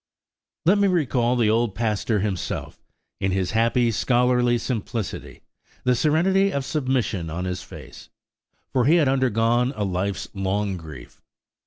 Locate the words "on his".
7.29-7.61